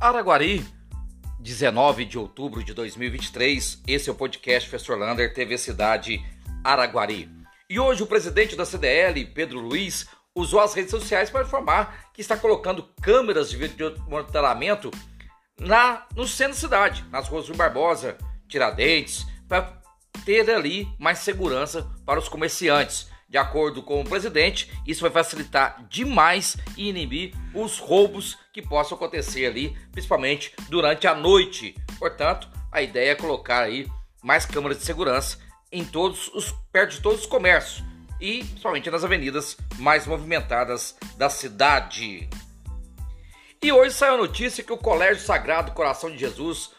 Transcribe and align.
Araguari, 0.00 0.66
19 1.38 2.06
de 2.06 2.18
outubro 2.18 2.64
de 2.64 2.72
2023. 2.72 3.82
Esse 3.86 4.08
é 4.08 4.12
o 4.12 4.14
podcast 4.14 4.66
Professor 4.66 4.98
Lander, 4.98 5.34
TV 5.34 5.58
Cidade 5.58 6.24
Araguari. 6.64 7.30
E 7.68 7.78
hoje 7.78 8.02
o 8.02 8.06
presidente 8.06 8.56
da 8.56 8.64
CDL, 8.64 9.26
Pedro 9.26 9.60
Luiz, 9.60 10.08
usou 10.34 10.60
as 10.60 10.72
redes 10.72 10.90
sociais 10.90 11.28
para 11.28 11.44
informar 11.44 12.10
que 12.14 12.22
está 12.22 12.34
colocando 12.34 12.88
câmeras 13.02 13.50
de 13.50 13.58
monitoramento 14.08 14.90
na, 15.58 16.06
no 16.16 16.26
centro 16.26 16.54
da 16.54 16.60
cidade, 16.60 17.04
nas 17.10 17.28
ruas 17.28 17.46
Rui 17.46 17.58
Barbosa, 17.58 18.16
Tiradentes, 18.48 19.26
para 19.46 19.82
ter 20.24 20.50
ali 20.50 20.88
mais 20.98 21.18
segurança 21.18 21.86
para 22.06 22.18
os 22.18 22.26
comerciantes. 22.26 23.10
De 23.30 23.38
acordo 23.38 23.80
com 23.80 24.00
o 24.00 24.04
presidente, 24.04 24.68
isso 24.84 25.02
vai 25.02 25.10
facilitar 25.10 25.86
demais 25.88 26.56
e 26.76 26.88
inibir 26.88 27.32
os 27.54 27.78
roubos 27.78 28.36
que 28.52 28.60
possam 28.60 28.96
acontecer 28.96 29.46
ali, 29.46 29.78
principalmente 29.92 30.52
durante 30.68 31.06
a 31.06 31.14
noite. 31.14 31.76
Portanto, 31.96 32.48
a 32.72 32.82
ideia 32.82 33.12
é 33.12 33.14
colocar 33.14 33.62
aí 33.62 33.88
mais 34.20 34.44
câmeras 34.44 34.78
de 34.78 34.84
segurança 34.84 35.38
em 35.70 35.84
todos 35.84 36.26
os 36.34 36.50
perto 36.72 36.96
de 36.96 37.00
todos 37.00 37.20
os 37.20 37.26
comércios 37.26 37.84
e 38.20 38.44
principalmente 38.44 38.90
nas 38.90 39.04
avenidas 39.04 39.56
mais 39.78 40.08
movimentadas 40.08 40.96
da 41.16 41.30
cidade. 41.30 42.28
E 43.62 43.70
hoje 43.70 43.94
saiu 43.94 44.14
a 44.14 44.18
notícia 44.18 44.64
que 44.64 44.72
o 44.72 44.76
Colégio 44.76 45.22
Sagrado 45.22 45.70
Coração 45.70 46.10
de 46.10 46.18
Jesus 46.18 46.72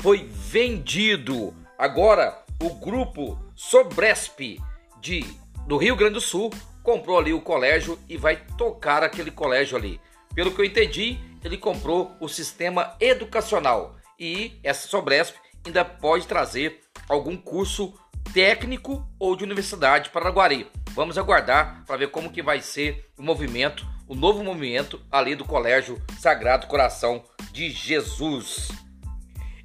foi 0.00 0.26
vendido. 0.26 1.54
Agora, 1.76 2.42
o 2.62 2.70
grupo 2.70 3.38
Sobresp 3.54 4.58
de 5.02 5.22
do 5.66 5.76
Rio 5.76 5.96
Grande 5.96 6.14
do 6.14 6.20
Sul 6.20 6.52
comprou 6.82 7.18
ali 7.18 7.32
o 7.32 7.40
colégio 7.40 7.98
e 8.08 8.16
vai 8.16 8.36
tocar 8.56 9.02
aquele 9.02 9.30
colégio 9.30 9.76
ali. 9.76 10.00
Pelo 10.34 10.52
que 10.52 10.60
eu 10.60 10.64
entendi, 10.64 11.18
ele 11.42 11.58
comprou 11.58 12.14
o 12.20 12.28
sistema 12.28 12.94
educacional 13.00 13.96
e 14.18 14.58
essa 14.62 14.86
Sobresp 14.86 15.34
ainda 15.64 15.84
pode 15.84 16.26
trazer 16.26 16.80
algum 17.08 17.36
curso 17.36 17.92
técnico 18.32 19.04
ou 19.18 19.34
de 19.34 19.42
universidade 19.42 20.10
para 20.10 20.22
Araguari. 20.22 20.70
Vamos 20.90 21.18
aguardar 21.18 21.84
para 21.84 21.96
ver 21.96 22.10
como 22.10 22.30
que 22.30 22.42
vai 22.42 22.60
ser 22.60 23.10
o 23.18 23.22
movimento, 23.22 23.84
o 24.06 24.14
novo 24.14 24.44
movimento 24.44 25.00
ali 25.10 25.34
do 25.34 25.44
Colégio 25.44 26.00
Sagrado 26.20 26.68
Coração 26.68 27.24
de 27.50 27.70
Jesus. 27.70 28.68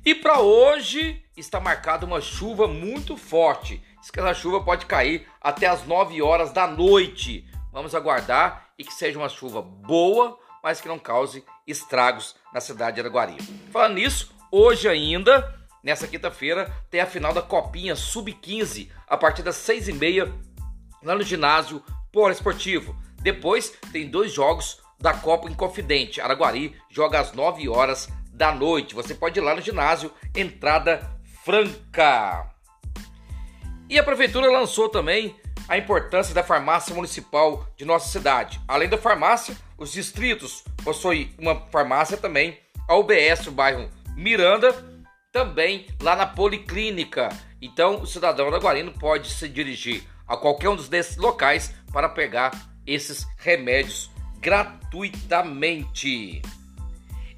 E 0.04 0.16
para 0.16 0.40
hoje 0.40 1.24
está 1.38 1.60
marcada 1.60 2.08
uma 2.08 2.20
chuva 2.20 2.68
muito 2.68 3.16
forte 3.16 3.82
Diz 4.02 4.10
que 4.10 4.20
essa 4.20 4.34
chuva 4.34 4.64
pode 4.64 4.88
cair 4.88 5.28
até 5.40 5.68
as 5.68 5.86
9 5.86 6.22
horas 6.24 6.52
da 6.52 6.66
noite. 6.66 7.48
Vamos 7.72 7.94
aguardar 7.94 8.70
e 8.78 8.84
que 8.84 8.92
seja 8.92 9.20
uma 9.20 9.30
chuva 9.30 9.62
boa, 9.62 10.38
mas 10.64 10.82
que 10.82 10.88
não 10.88 10.98
cause 10.98 11.46
estragos 11.68 12.36
na 12.52 12.60
cidade 12.60 12.96
de 12.96 13.02
Araguari. 13.02 13.38
Falando 13.72 13.94
nisso, 13.94 14.34
hoje 14.52 14.90
ainda, 14.90 15.56
nessa 15.84 16.08
quinta-feira, 16.08 16.70
tem 16.90 17.00
a 17.00 17.06
final 17.06 17.32
da 17.32 17.44
Copinha 17.44 17.96
Sub-15, 17.96 18.90
a 19.08 19.16
partir 19.16 19.44
das 19.44 19.58
6h30, 19.58 20.34
lá 21.04 21.16
no 21.16 21.24
ginásio 21.24 21.84
Esportivo. 22.32 23.00
Depois 23.22 23.70
tem 23.92 24.10
dois 24.10 24.34
jogos 24.34 24.82
da 25.00 25.14
Copa 25.14 25.48
Inconfidente. 25.48 26.20
Araguari 26.20 26.76
joga 26.90 27.20
às 27.20 27.34
9 27.34 27.70
horas 27.70 28.10
da 28.34 28.52
noite. 28.52 28.96
Você 28.96 29.14
pode 29.14 29.40
ir 29.40 29.44
lá 29.44 29.56
no 29.56 29.62
ginásio, 29.62 30.12
entrada 30.36 31.08
franca. 31.46 32.52
E 33.92 34.00
a 34.00 34.04
prefeitura 34.04 34.50
lançou 34.50 34.88
também 34.88 35.36
a 35.68 35.78
importância 35.78 36.34
da 36.34 36.42
farmácia 36.42 36.96
municipal 36.96 37.68
de 37.76 37.84
nossa 37.84 38.08
cidade. 38.08 38.62
Além 38.66 38.88
da 38.88 38.98
farmácia, 38.98 39.54
os 39.78 39.92
distritos 39.92 40.64
possuem 40.82 41.36
uma 41.38 41.60
farmácia 41.70 42.16
também, 42.16 42.58
a 42.88 42.96
UBS, 42.96 43.48
o 43.48 43.52
bairro 43.52 43.90
Miranda, 44.16 44.74
também 45.30 45.88
lá 46.02 46.16
na 46.16 46.26
Policlínica. 46.26 47.28
Então, 47.62 48.02
o 48.02 48.08
cidadão 48.08 48.48
araguarino 48.48 48.94
pode 48.94 49.30
se 49.30 49.50
dirigir 49.50 50.06
a 50.26 50.38
qualquer 50.38 50.70
um 50.70 50.78
desses 50.78 51.18
locais 51.18 51.76
para 51.92 52.08
pegar 52.08 52.52
esses 52.88 53.28
remédios 53.40 54.10
gratuitamente. 54.40 56.42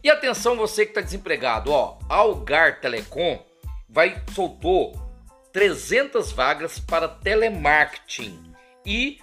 E 0.03 0.12
atenção 0.12 0.56
você 0.56 0.85
que 0.85 0.91
está 0.91 1.02
desempregado, 1.02 1.72
ó, 1.72 1.97
Algar 2.08 2.80
Telecom 2.80 3.44
vai 3.90 4.22
soltou 4.35 5.03
300 5.53 6.31
vagas 6.31 6.80
para 6.80 7.08
telemarketing. 7.08 8.41
E 8.84 9.19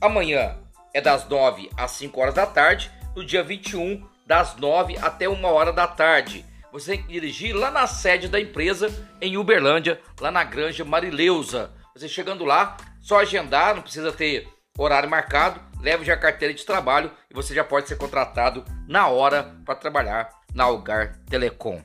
amanhã 0.00 0.56
é 0.92 1.00
das 1.00 1.26
9 1.28 1.70
às 1.76 1.92
5 1.92 2.20
horas 2.20 2.34
da 2.34 2.44
tarde, 2.44 2.90
no 3.14 3.24
dia 3.24 3.44
21, 3.44 4.04
das 4.26 4.56
9 4.56 4.98
até 4.98 5.28
1 5.28 5.44
hora 5.44 5.72
da 5.72 5.86
tarde. 5.86 6.44
Você 6.72 6.92
tem 6.92 7.02
que 7.02 7.12
dirigir 7.12 7.54
lá 7.54 7.70
na 7.70 7.86
sede 7.86 8.28
da 8.28 8.40
empresa 8.40 8.90
em 9.20 9.36
Uberlândia, 9.36 10.00
lá 10.20 10.32
na 10.32 10.42
Granja 10.42 10.84
Marileusa. 10.84 11.70
Você 11.94 12.08
chegando 12.08 12.44
lá, 12.44 12.76
só 13.00 13.20
agendar, 13.20 13.76
não 13.76 13.82
precisa 13.82 14.12
ter 14.12 14.48
horário 14.76 15.08
marcado, 15.08 15.60
leve 15.80 16.04
já 16.04 16.14
a 16.14 16.18
carteira 16.18 16.52
de 16.52 16.66
trabalho 16.66 17.10
e 17.30 17.34
você 17.34 17.54
já 17.54 17.62
pode 17.62 17.86
ser 17.88 17.96
contratado 17.96 18.64
na 18.88 19.06
hora 19.06 19.56
para 19.64 19.76
trabalhar 19.76 20.28
na 20.52 20.64
Algar 20.64 21.20
Telecom. 21.30 21.80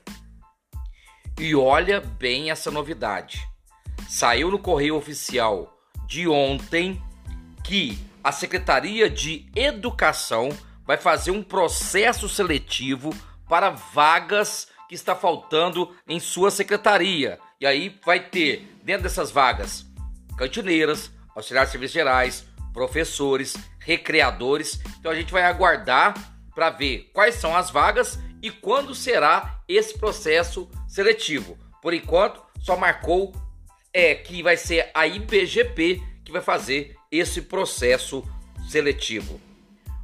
E 1.39 1.55
olha 1.55 2.01
bem 2.01 2.49
essa 2.49 2.69
novidade 2.71 3.52
saiu 4.07 4.51
no 4.51 4.59
correio 4.59 4.95
oficial 4.95 5.77
de 6.07 6.27
ontem 6.27 7.01
que 7.63 7.97
a 8.23 8.31
Secretaria 8.31 9.09
de 9.09 9.45
Educação 9.55 10.49
vai 10.85 10.97
fazer 10.97 11.31
um 11.31 11.43
processo 11.43 12.27
seletivo 12.29 13.13
para 13.47 13.69
vagas 13.69 14.67
que 14.87 14.95
está 14.95 15.15
faltando 15.15 15.95
em 16.07 16.19
sua 16.19 16.51
secretaria. 16.51 17.39
E 17.59 17.65
aí 17.65 17.99
vai 18.05 18.19
ter 18.19 18.67
dentro 18.83 19.03
dessas 19.03 19.31
vagas 19.31 19.85
cantineiras, 20.37 21.11
auxiliares 21.35 21.69
de 21.69 21.71
serviços 21.73 21.93
gerais, 21.93 22.45
professores, 22.73 23.55
recreadores. 23.79 24.79
Então 24.99 25.11
a 25.11 25.15
gente 25.15 25.31
vai 25.31 25.43
aguardar 25.43 26.13
para 26.53 26.69
ver 26.69 27.09
quais 27.13 27.35
são 27.35 27.55
as 27.55 27.69
vagas 27.69 28.19
e 28.41 28.51
quando 28.51 28.93
será 28.93 29.59
esse 29.67 29.97
processo 29.97 30.69
seletivo. 30.87 31.57
Por 31.81 31.93
enquanto, 31.93 32.41
só 32.59 32.75
marcou 32.75 33.33
é 33.93 34.15
que 34.15 34.41
vai 34.41 34.57
ser 34.57 34.89
a 34.93 35.05
IBGP 35.05 36.01
que 36.25 36.31
vai 36.31 36.41
fazer 36.41 36.95
esse 37.11 37.43
processo 37.43 38.23
seletivo. 38.67 39.39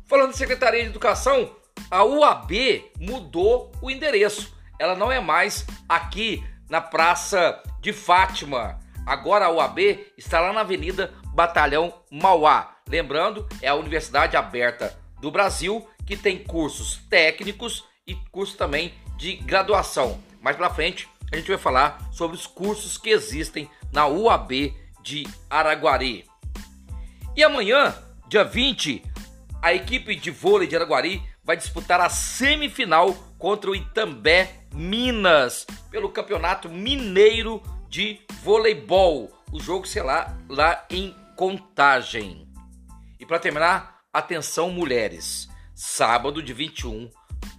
Falando 0.05 0.31
de 0.31 0.37
Secretaria 0.37 0.83
de 0.83 0.89
Educação, 0.89 1.55
a 1.89 2.03
UAB 2.03 2.91
mudou 2.99 3.71
o 3.81 3.89
endereço. 3.89 4.55
Ela 4.77 4.95
não 4.95 5.11
é 5.11 5.19
mais 5.19 5.65
aqui 5.87 6.43
na 6.69 6.79
Praça 6.79 7.61
de 7.81 7.91
Fátima. 7.91 8.79
Agora 9.05 9.45
a 9.45 9.51
UAB 9.51 9.79
está 10.17 10.39
lá 10.39 10.53
na 10.53 10.61
Avenida 10.61 11.13
Batalhão 11.33 11.93
Mauá. 12.11 12.75
Lembrando, 12.87 13.47
é 13.61 13.67
a 13.67 13.75
Universidade 13.75 14.37
Aberta 14.37 14.97
do 15.19 15.31
Brasil 15.31 15.87
que 16.05 16.15
tem 16.17 16.43
cursos 16.43 16.97
técnicos 17.09 17.85
e 18.05 18.15
cursos 18.31 18.55
também 18.55 18.93
de 19.17 19.35
graduação. 19.35 20.21
Mais 20.41 20.55
para 20.55 20.69
frente 20.69 21.07
a 21.31 21.35
gente 21.35 21.49
vai 21.49 21.57
falar 21.57 21.99
sobre 22.11 22.35
os 22.35 22.47
cursos 22.47 22.97
que 22.97 23.09
existem 23.09 23.69
na 23.91 24.07
UAB 24.07 24.73
de 25.01 25.27
Araguari. 25.49 26.25
E 27.35 27.43
amanhã, 27.43 27.95
dia 28.27 28.43
20, 28.43 29.03
a 29.61 29.73
equipe 29.73 30.15
de 30.15 30.31
vôlei 30.31 30.67
de 30.67 30.75
Araguari 30.75 31.21
vai 31.43 31.57
disputar 31.57 31.99
a 31.99 32.09
semifinal 32.09 33.13
contra 33.37 33.71
o 33.71 33.75
Itambé 33.75 34.59
Minas 34.73 35.65
pelo 35.89 36.09
Campeonato 36.09 36.69
Mineiro 36.69 37.61
de 37.89 38.21
Voleibol. 38.43 39.31
O 39.51 39.59
jogo 39.59 39.87
será 39.87 40.37
lá 40.47 40.85
em 40.89 41.15
Contagem. 41.35 42.47
E 43.19 43.25
para 43.25 43.39
terminar, 43.39 44.01
atenção 44.13 44.69
mulheres. 44.69 45.49
Sábado 45.73 46.43
de 46.43 46.53
21, 46.53 47.09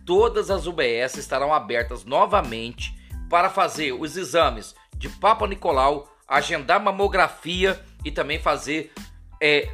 todas 0.05 0.51
as 0.51 0.67
UBS 0.67 1.17
estarão 1.17 1.53
abertas 1.53 2.05
novamente 2.05 2.95
para 3.31 3.49
fazer 3.49 3.93
os 3.93 4.17
exames 4.17 4.75
de 4.97 5.09
Papa 5.09 5.47
Nicolau, 5.47 6.09
agendar 6.31 6.81
mamografia 6.81 7.85
e 8.05 8.11
também 8.13 8.39
fazer 8.39 8.93
é, 9.43 9.69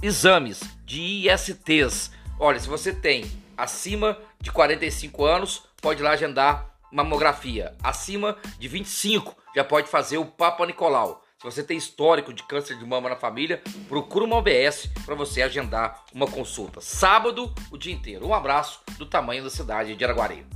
exames 0.00 0.60
de 0.84 1.28
ISTs. 1.28 2.12
Olha, 2.38 2.60
se 2.60 2.68
você 2.68 2.92
tem 2.94 3.24
acima 3.56 4.16
de 4.40 4.52
45 4.52 5.24
anos, 5.24 5.64
pode 5.82 6.00
ir 6.00 6.04
lá 6.04 6.12
agendar 6.12 6.70
mamografia. 6.92 7.74
Acima 7.82 8.36
de 8.58 8.68
25, 8.68 9.36
já 9.56 9.64
pode 9.64 9.88
fazer 9.88 10.18
o 10.18 10.24
Papa 10.24 10.64
Nicolau. 10.64 11.24
Se 11.38 11.44
você 11.44 11.62
tem 11.62 11.76
histórico 11.76 12.32
de 12.32 12.42
câncer 12.44 12.78
de 12.78 12.86
mama 12.86 13.08
na 13.08 13.16
família, 13.16 13.60
procura 13.88 14.24
uma 14.24 14.36
OBS 14.36 14.88
para 15.04 15.14
você 15.14 15.42
agendar 15.42 16.04
uma 16.14 16.26
consulta. 16.26 16.80
Sábado, 16.80 17.52
o 17.70 17.76
dia 17.76 17.92
inteiro. 17.92 18.26
Um 18.26 18.32
abraço 18.32 18.80
do 18.96 19.04
tamanho 19.04 19.42
da 19.42 19.50
cidade 19.50 19.94
de 19.94 20.04
Araguari. 20.04 20.46